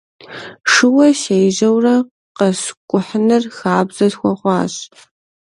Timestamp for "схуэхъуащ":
4.13-4.73